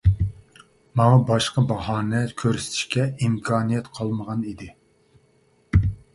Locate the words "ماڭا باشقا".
1.01-1.63